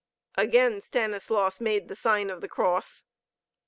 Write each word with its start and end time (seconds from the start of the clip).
Again 0.35 0.81
Stanislaus 0.81 1.61
made 1.61 1.87
the 1.87 1.95
sign 1.95 2.31
of 2.31 2.41
the 2.41 2.47
cross. 2.49 3.03